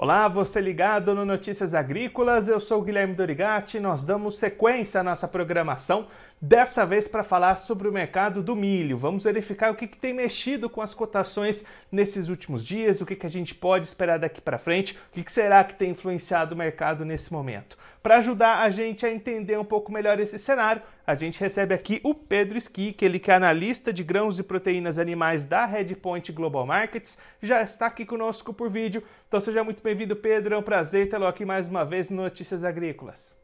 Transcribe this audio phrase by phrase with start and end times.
[0.00, 3.80] Olá, você ligado no Notícias Agrícolas, eu sou Guilherme Dorigati.
[3.80, 6.06] Nós damos sequência à nossa programação,
[6.40, 8.96] dessa vez para falar sobre o mercado do milho.
[8.96, 13.16] Vamos verificar o que, que tem mexido com as cotações nesses últimos dias, o que,
[13.16, 16.54] que a gente pode esperar daqui para frente, o que, que será que tem influenciado
[16.54, 17.76] o mercado nesse momento.
[18.02, 22.00] Para ajudar a gente a entender um pouco melhor esse cenário, a gente recebe aqui
[22.04, 26.30] o Pedro Esqui, que ele que é analista de grãos e proteínas animais da Redpoint
[26.32, 29.02] Global Markets, já está aqui conosco por vídeo.
[29.26, 30.54] Então seja muito bem-vindo, Pedro.
[30.54, 33.37] É um prazer tê-lo aqui mais uma vez no Notícias Agrícolas.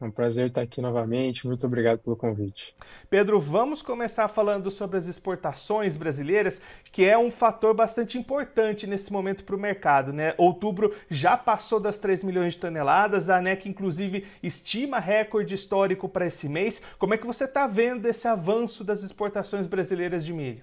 [0.00, 1.46] É um prazer estar aqui novamente.
[1.46, 2.74] Muito obrigado pelo convite.
[3.10, 6.60] Pedro, vamos começar falando sobre as exportações brasileiras,
[6.92, 10.12] que é um fator bastante importante nesse momento para o mercado.
[10.12, 10.34] Né?
[10.38, 16.26] Outubro já passou das 3 milhões de toneladas, a ANEC, inclusive, estima recorde histórico para
[16.26, 16.80] esse mês.
[16.96, 20.62] Como é que você está vendo esse avanço das exportações brasileiras de milho?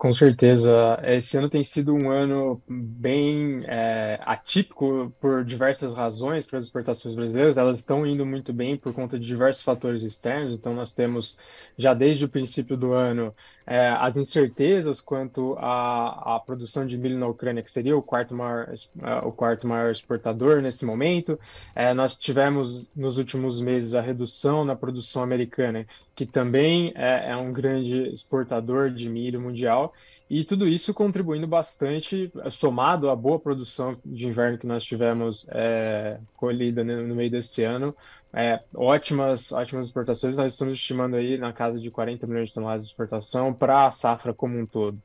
[0.00, 6.56] Com certeza, esse ano tem sido um ano bem é, atípico por diversas razões para
[6.58, 7.58] as exportações brasileiras.
[7.58, 10.54] Elas estão indo muito bem por conta de diversos fatores externos.
[10.54, 11.36] Então, nós temos
[11.76, 13.34] já desde o princípio do ano
[13.70, 18.34] é, as incertezas quanto à, à, produção de milho na Ucrânia, que seria o quarto
[18.34, 18.68] maior,
[19.00, 21.38] é, o quarto maior exportador nesse momento.
[21.72, 27.36] É, nós tivemos nos últimos meses a redução na produção americana, que também é, é
[27.36, 29.94] um grande exportador de milho mundial.
[30.30, 36.20] E tudo isso contribuindo bastante, somado à boa produção de inverno que nós tivemos é,
[36.36, 37.92] colhida no meio desse ano,
[38.32, 40.36] é, ótimas, ótimas exportações.
[40.36, 43.90] Nós estamos estimando aí na casa de 40 milhões de toneladas de exportação para a
[43.90, 45.02] safra como um todo.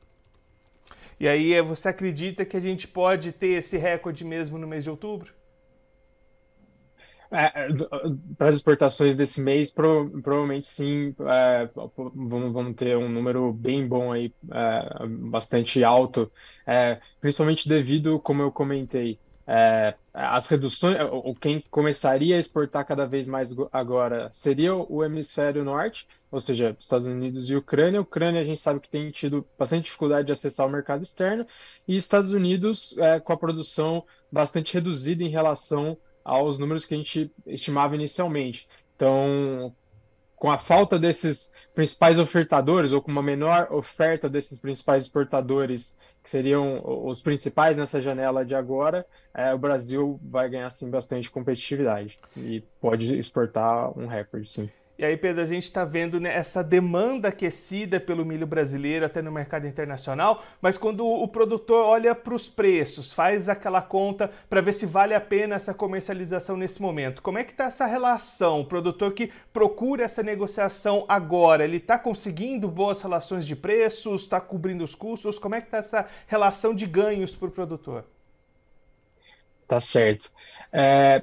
[1.18, 4.90] E aí, você acredita que a gente pode ter esse recorde mesmo no mês de
[4.90, 5.32] outubro?
[7.30, 7.68] É,
[8.38, 13.86] para as exportações desse mês, pro, provavelmente sim, é, vamos, vamos, ter um número bem
[13.86, 16.30] bom aí, é, bastante alto,
[16.66, 23.06] é, principalmente devido, como eu comentei, é, as reduções, ou quem começaria a exportar cada
[23.06, 28.00] vez mais agora seria o hemisfério norte, ou seja, Estados Unidos e Ucrânia.
[28.00, 31.46] Ucrânia a gente sabe que tem tido bastante dificuldade de acessar o mercado externo,
[31.86, 36.98] e Estados Unidos é, com a produção bastante reduzida em relação aos números que a
[36.98, 38.68] gente estimava inicialmente.
[38.96, 39.72] Então,
[40.34, 46.30] com a falta desses principais ofertadores, ou com uma menor oferta desses principais exportadores que
[46.30, 52.18] seriam os principais nessa janela de agora, é, o Brasil vai ganhar sim bastante competitividade
[52.36, 54.68] e pode exportar um recorde, sim.
[54.98, 59.20] E aí, Pedro, a gente está vendo né, essa demanda aquecida pelo milho brasileiro até
[59.20, 64.62] no mercado internacional, mas quando o produtor olha para os preços, faz aquela conta para
[64.62, 68.62] ver se vale a pena essa comercialização nesse momento, como é que está essa relação?
[68.62, 74.40] O produtor que procura essa negociação agora, ele está conseguindo boas relações de preços, está
[74.40, 75.38] cobrindo os custos?
[75.38, 78.04] Como é que está essa relação de ganhos para o produtor?
[79.68, 80.30] Tá certo.
[80.72, 81.22] É,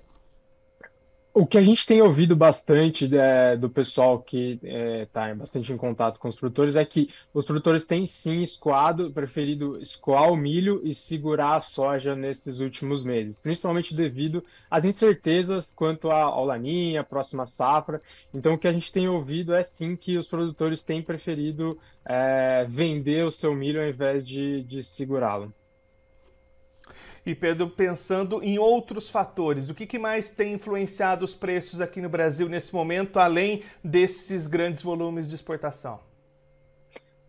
[1.35, 4.59] o que a gente tem ouvido bastante é, do pessoal que
[5.01, 9.11] está é, bastante em contato com os produtores é que os produtores têm sim escoado,
[9.11, 15.71] preferido escoar o milho e segurar a soja nesses últimos meses, principalmente devido às incertezas
[15.71, 17.99] quanto ao laninha, a próxima safra.
[18.31, 22.63] Então, o que a gente tem ouvido é sim que os produtores têm preferido é,
[22.69, 25.51] vender o seu milho ao invés de, de segurá-lo.
[27.25, 32.01] E Pedro, pensando em outros fatores, o que, que mais tem influenciado os preços aqui
[32.01, 36.01] no Brasil nesse momento, além desses grandes volumes de exportação?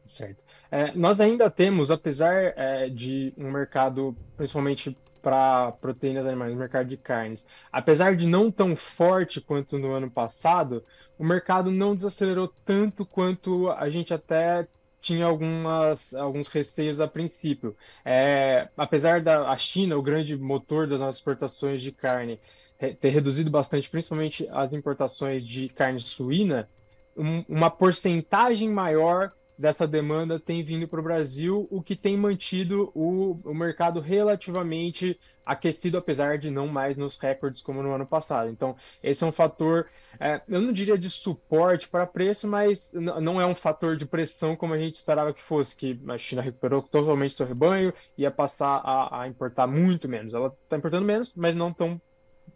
[0.05, 0.43] Certo.
[0.71, 6.87] É, nós ainda temos, apesar é, de um mercado, principalmente para proteínas animais, no mercado
[6.89, 10.83] de carnes, apesar de não tão forte quanto no ano passado,
[11.17, 14.67] o mercado não desacelerou tanto quanto a gente até
[15.05, 17.77] tinha algumas, alguns receios a princípio.
[18.05, 22.41] É, apesar da a China, o grande motor das nossas exportações de carne,
[22.79, 26.69] ter reduzido bastante, principalmente as importações de carne suína,
[27.15, 32.91] um, uma porcentagem maior dessa demanda tem vindo para o Brasil, o que tem mantido
[32.95, 38.51] o, o mercado relativamente aquecido, apesar de não mais nos recordes como no ano passado.
[38.51, 43.41] Então, esse é um fator, é, eu não diria de suporte para preço, mas não
[43.41, 46.83] é um fator de pressão como a gente esperava que fosse, que a China recuperou
[46.83, 50.35] totalmente seu rebanho ia passar a, a importar muito menos.
[50.35, 52.01] Ela está importando menos, mas não tão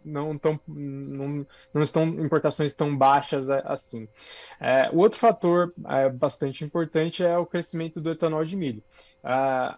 [0.03, 4.07] não, tão, não, não estão importações tão baixas assim.
[4.59, 8.83] É, o outro fator é, bastante importante é o crescimento do etanol de milho.
[9.23, 9.75] É,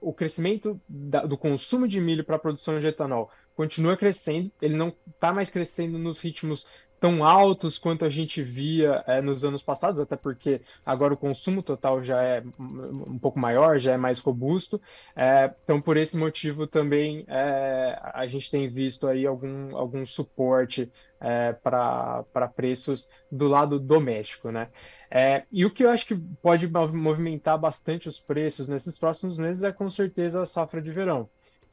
[0.00, 4.76] o crescimento da, do consumo de milho para a produção de etanol continua crescendo, ele
[4.76, 6.64] não está mais crescendo nos ritmos
[7.00, 11.62] tão altos quanto a gente via é, nos anos passados, até porque agora o consumo
[11.62, 14.80] total já é um pouco maior, já é mais robusto.
[15.14, 20.90] É, então, por esse motivo também é, a gente tem visto aí algum, algum suporte
[21.20, 22.24] é, para
[22.54, 24.68] preços do lado doméstico, né?
[25.10, 29.62] É, e o que eu acho que pode movimentar bastante os preços nesses próximos meses
[29.64, 31.28] é com certeza a safra de verão.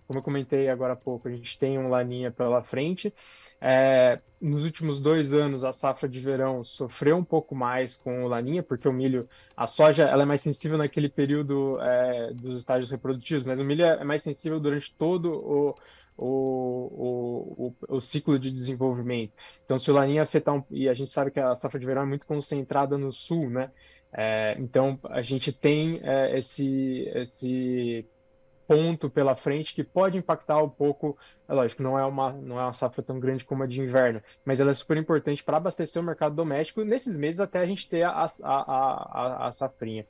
[0.07, 3.13] Como eu comentei agora há pouco, a gente tem um laninha pela frente.
[3.59, 8.27] É, nos últimos dois anos, a safra de verão sofreu um pouco mais com o
[8.27, 12.91] laninha, porque o milho, a soja, ela é mais sensível naquele período é, dos estágios
[12.91, 15.75] reprodutivos, mas o milho é mais sensível durante todo o,
[16.17, 19.33] o, o, o, ciclo de desenvolvimento.
[19.63, 22.03] Então, se o laninha afetar, um, e a gente sabe que a safra de verão
[22.03, 23.71] é muito concentrada no sul, né?
[24.13, 28.05] É, então, a gente tem é, esse, esse
[28.67, 31.17] ponto pela frente que pode impactar um pouco.
[31.47, 34.21] É lógico, não é uma, não é uma safra tão grande como a de inverno,
[34.43, 37.87] mas ela é super importante para abastecer o mercado doméstico nesses meses até a gente
[37.87, 40.05] ter a, a, a, a safrinha.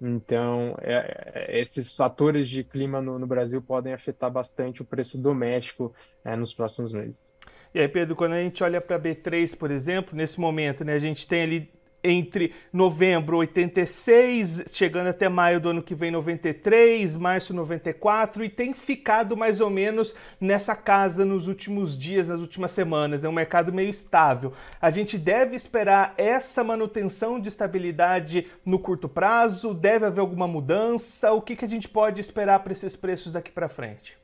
[0.00, 5.16] Então, é, é, esses fatores de clima no, no, Brasil podem afetar bastante o preço
[5.16, 7.32] doméstico é, nos próximos meses.
[7.72, 10.94] E aí, Pedro, quando a gente olha para a B3, por exemplo, nesse momento, né,
[10.94, 11.72] a gente tem ali
[12.04, 18.74] entre novembro 86, chegando até maio do ano que vem 93, março 94 e tem
[18.74, 23.72] ficado mais ou menos nessa casa nos últimos dias, nas últimas semanas, é um mercado
[23.72, 24.52] meio estável.
[24.78, 29.72] A gente deve esperar essa manutenção de estabilidade no curto prazo?
[29.72, 31.32] Deve haver alguma mudança?
[31.32, 34.18] O que, que a gente pode esperar para esses preços daqui para frente?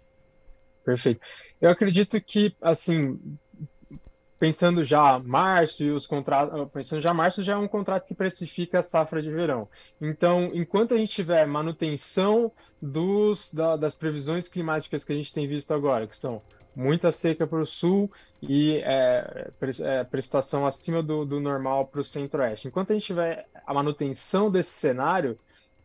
[0.85, 1.21] Perfeito.
[1.61, 3.19] Eu acredito que, assim,
[4.41, 8.79] pensando já março e os contratos, pensando já março já é um contrato que precifica
[8.79, 9.69] a safra de verão.
[10.01, 12.51] Então, enquanto a gente tiver manutenção
[12.81, 16.41] dos, da, das previsões climáticas que a gente tem visto agora, que são
[16.75, 18.11] muita seca para o sul
[18.41, 19.51] e é,
[19.83, 22.67] é, precipitação acima do, do normal para o centro-oeste.
[22.67, 25.37] Enquanto a gente tiver a manutenção desse cenário,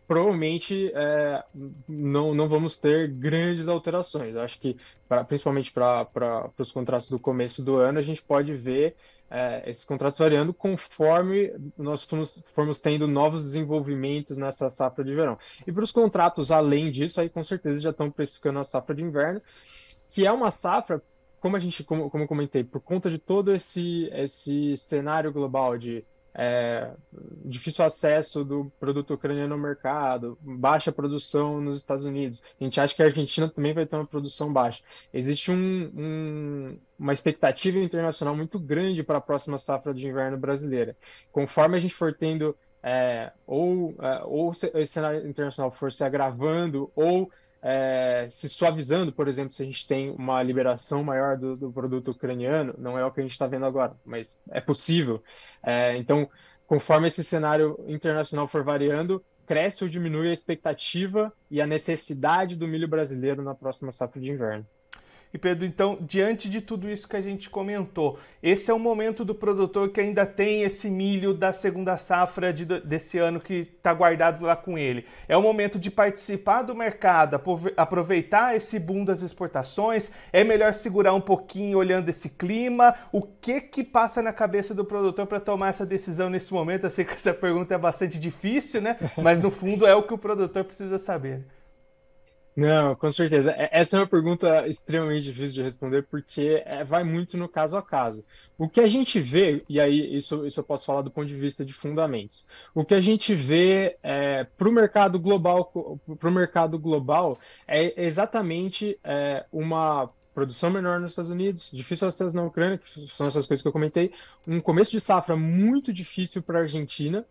[0.07, 1.43] provavelmente é,
[1.87, 4.35] não, não vamos ter grandes alterações.
[4.35, 8.53] Eu acho que, pra, principalmente para os contratos do começo do ano, a gente pode
[8.53, 8.95] ver
[9.29, 12.07] é, esses contratos variando conforme nós
[12.53, 15.37] formos, tendo novos desenvolvimentos nessa safra de verão.
[15.65, 19.01] E para os contratos além disso, aí com certeza já estão precificando a safra de
[19.01, 19.41] inverno,
[20.09, 21.01] que é uma safra,
[21.39, 25.77] como a gente, como, como eu comentei, por conta de todo esse, esse cenário global
[25.77, 26.05] de
[26.37, 26.91] é,
[27.45, 32.43] difícil acesso do produto ucraniano no mercado, baixa produção nos Estados Unidos.
[32.59, 34.83] A gente acha que a Argentina também vai ter uma produção baixa.
[35.13, 40.97] Existe um, um, uma expectativa internacional muito grande para a próxima safra de inverno brasileira.
[41.31, 46.91] Conforme a gente for tendo é, ou, é, ou esse cenário internacional for se agravando
[46.95, 47.31] ou
[47.67, 52.11] é, se suavizando, por exemplo, se a gente tem uma liberação maior do, do produto
[52.11, 55.23] ucraniano, não é o que a gente está vendo agora, mas é possível.
[55.63, 56.29] É, então,
[56.67, 62.67] conforme esse cenário internacional for variando, cresce ou diminui a expectativa e a necessidade do
[62.67, 64.67] milho brasileiro na próxima safra de inverno.
[65.35, 69.25] E Pedro, então, diante de tudo isso que a gente comentou, esse é o momento
[69.25, 73.93] do produtor que ainda tem esse milho da segunda safra de, desse ano que está
[73.93, 75.05] guardado lá com ele.
[75.27, 77.37] É o momento de participar do mercado,
[77.75, 80.09] aproveitar esse boom das exportações.
[80.31, 82.95] É melhor segurar um pouquinho olhando esse clima.
[83.11, 86.85] O que que passa na cabeça do produtor para tomar essa decisão nesse momento?
[86.85, 88.95] Eu sei que essa pergunta é bastante difícil, né?
[89.21, 91.43] Mas no fundo é o que o produtor precisa saber.
[92.55, 93.51] Não, com certeza.
[93.51, 97.75] É, essa é uma pergunta extremamente difícil de responder porque é, vai muito no caso
[97.77, 98.23] a caso.
[98.57, 101.35] O que a gente vê, e aí isso, isso eu posso falar do ponto de
[101.35, 106.31] vista de fundamentos, o que a gente vê é, para o mercado global, para o
[106.31, 112.77] mercado global é exatamente é, uma produção menor nos Estados Unidos, difícil acesso na Ucrânia,
[112.77, 114.13] que são essas coisas que eu comentei,
[114.47, 117.25] um começo de safra muito difícil para a Argentina.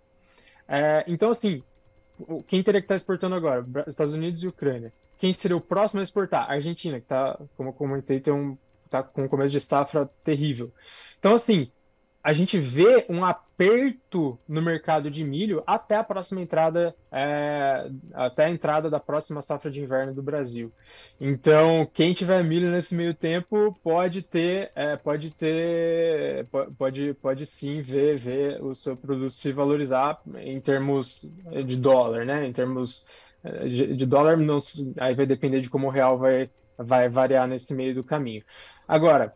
[0.69, 1.62] É, então, assim,
[2.47, 3.64] quem teria que estar tá exportando agora?
[3.87, 6.50] Estados Unidos e Ucrânia quem seria o próximo a exportar?
[6.50, 8.57] Argentina, que está, como eu comentei, tem um,
[8.90, 10.73] tá com um começo de safra terrível.
[11.19, 11.71] Então, assim,
[12.23, 18.46] a gente vê um aperto no mercado de milho até a próxima entrada, é, até
[18.46, 20.73] a entrada da próxima safra de inverno do Brasil.
[21.20, 26.46] Então, quem tiver milho nesse meio tempo pode ter, é, pode ter,
[26.76, 31.32] pode, pode sim ver, ver o seu produto se valorizar em termos
[31.64, 32.46] de dólar, né?
[32.46, 33.06] Em termos
[33.68, 34.58] de, de dólar, não,
[34.99, 38.42] aí vai depender de como o real vai, vai variar nesse meio do caminho.
[38.88, 39.34] Agora,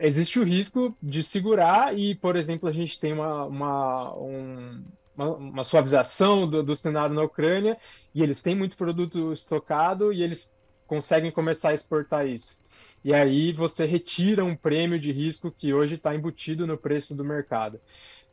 [0.00, 4.84] existe o risco de segurar e, por exemplo, a gente tem uma, uma, um,
[5.16, 7.76] uma, uma, suavização do, do cenário na Ucrânia
[8.14, 10.52] e eles têm muito produto estocado e eles
[10.86, 12.58] conseguem começar a exportar isso.
[13.04, 17.24] E aí você retira um prêmio de risco que hoje está embutido no preço do
[17.24, 17.80] mercado.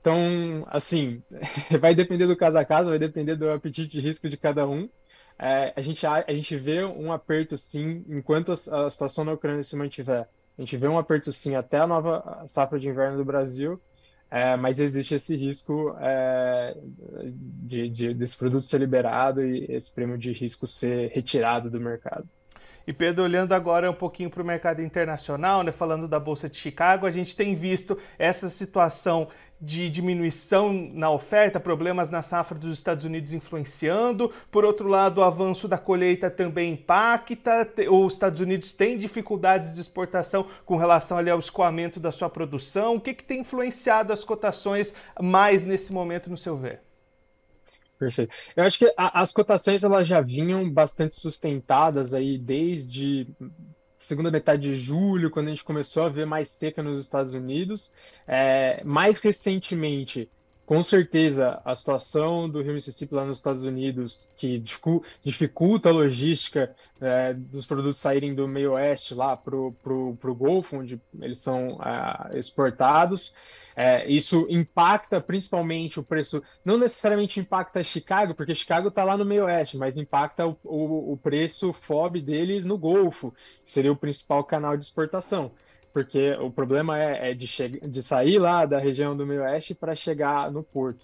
[0.02, 1.22] Então, assim,
[1.80, 4.90] vai depender do caso a caso, vai depender do apetite de risco de cada um.
[5.40, 9.34] É, a, gente, a, a, gente vê um aperto, sim, enquanto a, a, situação na
[9.34, 10.28] Ucrânia se mantiver.
[10.58, 13.80] A gente vê um aperto, sim, até a nova safra de inverno do Brasil,
[14.30, 16.76] é, mas existe esse risco é,
[17.64, 22.28] de, de, desse produto ser liberado e esse prêmio de risco ser retirado do mercado.
[22.88, 26.56] E Pedro, olhando agora um pouquinho para o mercado internacional, né, falando da Bolsa de
[26.56, 29.28] Chicago, a gente tem visto essa situação
[29.60, 34.32] de diminuição na oferta, problemas na safra dos Estados Unidos influenciando.
[34.52, 37.68] Por outro lado, o avanço da colheita também impacta.
[37.90, 42.96] Os Estados Unidos têm dificuldades de exportação com relação ali, ao escoamento da sua produção.
[42.96, 46.82] O que, que tem influenciado as cotações mais nesse momento, no seu ver?
[47.98, 48.34] Perfeito.
[48.56, 53.28] Eu acho que a, as cotações elas já vinham bastante sustentadas aí desde
[54.08, 57.92] segunda metade de julho, quando a gente começou a ver mais seca nos Estados Unidos.
[58.26, 60.30] É, mais recentemente,
[60.66, 64.64] com certeza, a situação do Rio Mississippi lá nos Estados Unidos, que
[65.22, 71.02] dificulta a logística é, dos produtos saírem do meio oeste lá para o Golfo, onde
[71.20, 73.34] eles são é, exportados.
[73.80, 79.24] É, isso impacta principalmente o preço, não necessariamente impacta Chicago, porque Chicago está lá no
[79.24, 83.32] meio oeste, mas impacta o, o, o preço FOB deles no Golfo,
[83.64, 85.52] que seria o principal canal de exportação
[85.94, 87.48] porque o problema é, é de,
[87.80, 91.04] de, sair lá da região do meio oeste para chegar no porto.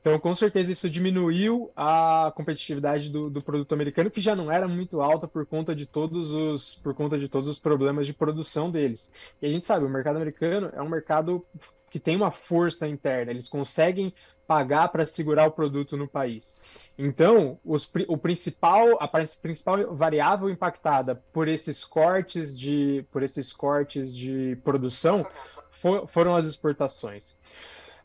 [0.00, 4.66] Então, com certeza, isso diminuiu a competitividade do, do, produto americano, que já não era
[4.66, 8.70] muito alta por conta de todos os por conta de todos os problemas de produção
[8.70, 9.10] deles.
[9.42, 11.44] E a gente sabe, o mercado americano é um mercado
[11.90, 14.14] que tem uma força interna, eles conseguem
[14.46, 16.56] pagar para segurar o produto no país.
[16.98, 24.16] Então, os, o principal, a principal variável impactada por esses cortes de, por esses cortes
[24.16, 25.26] de produção
[25.70, 27.36] for, foram as exportações.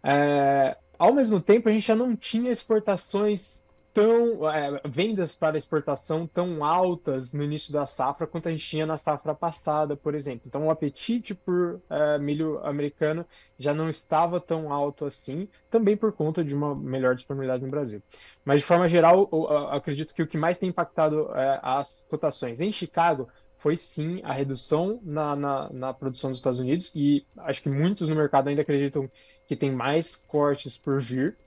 [0.04, 3.65] É, ao mesmo tempo, a gente já não tinha exportações
[3.96, 8.86] tão é, vendas para exportação tão altas no início da safra quanto a gente tinha
[8.86, 10.44] na safra passada, por exemplo.
[10.46, 13.25] Então, o apetite por é, milho americano
[13.58, 18.04] já não estava tão alto assim, também por conta de uma melhor disponibilidade no Brasil.
[18.44, 22.06] Mas, de forma geral, eu, eu acredito que o que mais tem impactado é, as
[22.10, 27.25] cotações em Chicago foi sim a redução na, na, na produção dos Estados Unidos, e
[27.38, 29.10] acho que muitos no mercado ainda acreditam
[29.48, 31.38] que tem mais cortes por vir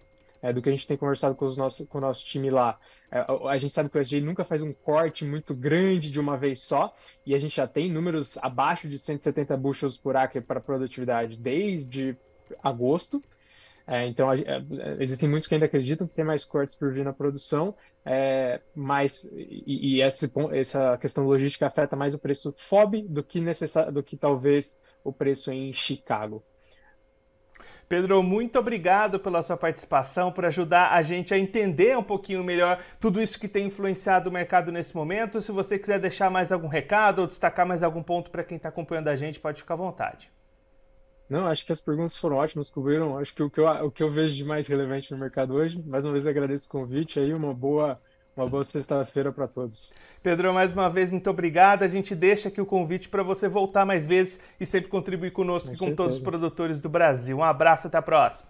[0.43, 2.79] é, do que a gente tem conversado com, os nossos, com o nosso time lá.
[3.11, 6.37] É, a gente sabe que o SJ nunca faz um corte muito grande de uma
[6.37, 10.61] vez só, e a gente já tem números abaixo de 170 bushels por acre para
[10.61, 12.17] produtividade desde
[12.63, 13.23] agosto.
[13.87, 14.63] É, então, a, é,
[15.01, 19.25] existem muitos que ainda acreditam que tem mais cortes por vir na produção, é, mas
[19.33, 24.03] e, e esse, essa questão logística afeta mais o preço FOB do que, necessar, do
[24.03, 26.45] que talvez o preço em Chicago.
[27.89, 32.83] Pedro, muito obrigado pela sua participação, por ajudar a gente a entender um pouquinho melhor
[33.01, 35.41] tudo isso que tem influenciado o mercado nesse momento.
[35.41, 38.69] Se você quiser deixar mais algum recado ou destacar mais algum ponto para quem está
[38.69, 40.31] acompanhando a gente, pode ficar à vontade.
[41.31, 43.19] Não, acho que as perguntas foram ótimas, cobriram.
[43.19, 45.83] Acho que o que, eu, o que eu vejo de mais relevante no mercado hoje.
[45.87, 47.99] Mais uma vez agradeço o convite aí, uma boa
[48.39, 49.93] uma boa sexta-feira para todos.
[50.23, 51.83] Pedro, mais uma vez, muito obrigado.
[51.83, 55.75] A gente deixa aqui o convite para você voltar mais vezes e sempre contribuir conosco
[55.75, 57.39] e com todos os produtores do Brasil.
[57.39, 58.49] Um abraço, até a próxima.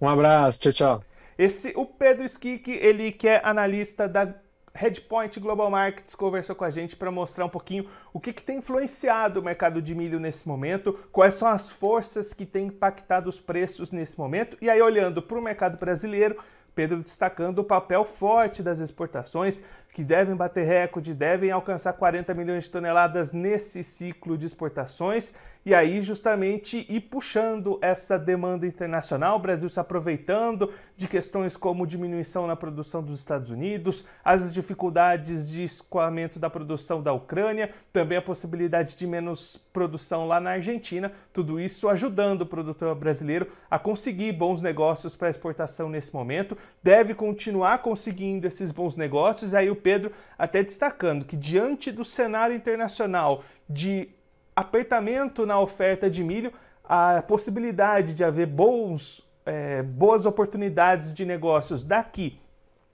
[0.00, 1.04] Um abraço, tchau, tchau.
[1.36, 4.34] Esse, o Pedro Skik, ele que é analista da
[4.74, 8.58] Headpoint Global Markets conversou com a gente para mostrar um pouquinho o que, que, tem
[8.58, 13.40] influenciado o mercado de milho nesse momento, quais são as forças que têm impactado os
[13.40, 14.56] preços nesse momento.
[14.60, 16.38] E aí, olhando para o mercado brasileiro,
[16.78, 19.60] Pedro destacando o papel forte das exportações,
[19.98, 25.32] que devem bater recorde, devem alcançar 40 milhões de toneladas nesse ciclo de exportações.
[25.66, 31.86] E aí justamente ir puxando essa demanda internacional, o Brasil se aproveitando de questões como
[31.86, 38.16] diminuição na produção dos Estados Unidos, as dificuldades de escoamento da produção da Ucrânia, também
[38.16, 43.78] a possibilidade de menos produção lá na Argentina, tudo isso ajudando o produtor brasileiro a
[43.78, 49.76] conseguir bons negócios para exportação nesse momento, deve continuar conseguindo esses bons negócios, aí o
[49.88, 54.10] Pedro até destacando que diante do cenário internacional de
[54.54, 56.52] apertamento na oferta de milho,
[56.84, 62.38] a possibilidade de haver bons, é, boas oportunidades de negócios daqui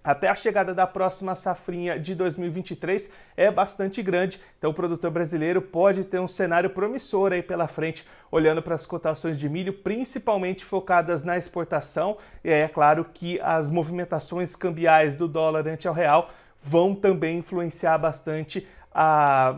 [0.05, 5.63] até a chegada da próxima safrinha de 2023 é bastante grande, então o produtor brasileiro
[5.63, 10.63] pode ter um cenário promissor aí pela frente, olhando para as cotações de milho, principalmente
[10.63, 16.31] focadas na exportação, e é claro que as movimentações cambiais do dólar ante ao real
[16.65, 19.57] vão também influenciar bastante a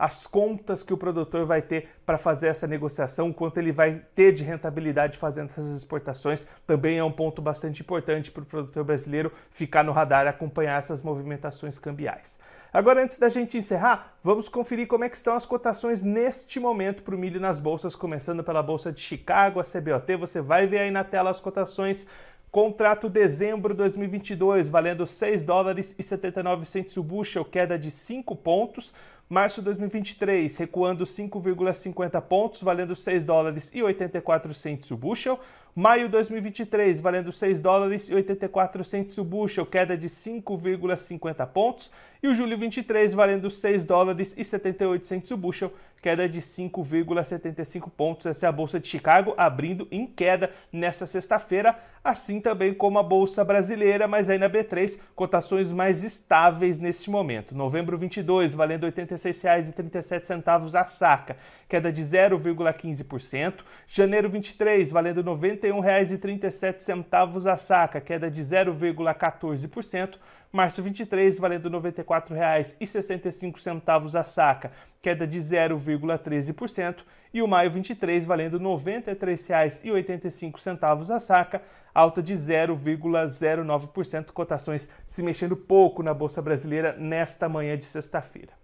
[0.00, 4.32] as contas que o produtor vai ter para fazer essa negociação, quanto ele vai ter
[4.32, 9.30] de rentabilidade fazendo essas exportações, também é um ponto bastante importante para o produtor brasileiro
[9.50, 12.38] ficar no radar e acompanhar essas movimentações cambiais.
[12.72, 17.02] Agora, antes da gente encerrar, vamos conferir como é que estão as cotações neste momento
[17.02, 20.16] para o milho nas bolsas, começando pela Bolsa de Chicago, a CBOT.
[20.16, 22.06] Você vai ver aí na tela as cotações
[22.50, 28.92] Contrato dezembro 2022, valendo 6 dólares e 79 centos o bushel, queda de 5 pontos.
[29.28, 35.38] Março 2023, recuando 5,50 pontos, valendo 6 dólares e 84 centos o bushel.
[35.72, 41.92] Maio 2023, valendo 6 dólares e 84 centos o bushel, queda de 5,50 pontos.
[42.20, 47.90] E o julho 23, valendo 6 dólares e 78 centos o bushel, queda de 5,75
[47.90, 48.26] pontos.
[48.26, 53.02] Essa é a Bolsa de Chicago abrindo em queda nesta sexta-feira, assim também como a
[53.02, 57.54] Bolsa Brasileira, mas aí na B3, cotações mais estáveis neste momento.
[57.54, 61.36] Novembro 22, valendo R$ 86,37 a saca,
[61.68, 63.60] queda de 0,15%.
[63.86, 65.24] Janeiro 23, valendo R$
[65.58, 70.18] 91,37 a saca, queda de 0,14%.
[70.52, 78.58] Março 23, valendo R$ 94,65 a saca, queda de 0,13%, e o maio 23, valendo
[78.58, 81.62] R$ 93,85 a saca,
[81.94, 88.59] alta de 0,09%, cotações se mexendo pouco na bolsa brasileira nesta manhã de sexta-feira.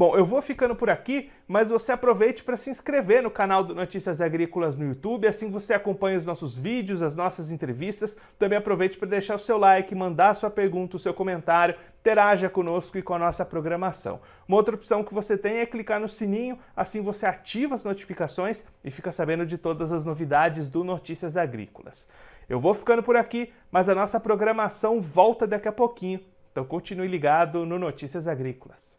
[0.00, 3.74] Bom, eu vou ficando por aqui, mas você aproveite para se inscrever no canal do
[3.74, 8.16] Notícias Agrícolas no YouTube, assim você acompanha os nossos vídeos, as nossas entrevistas.
[8.38, 12.96] Também aproveite para deixar o seu like, mandar sua pergunta, o seu comentário, interaja conosco
[12.96, 14.22] e com a nossa programação.
[14.48, 18.64] Uma outra opção que você tem é clicar no sininho, assim você ativa as notificações
[18.82, 22.08] e fica sabendo de todas as novidades do Notícias Agrícolas.
[22.48, 27.06] Eu vou ficando por aqui, mas a nossa programação volta daqui a pouquinho, então continue
[27.06, 28.98] ligado no Notícias Agrícolas.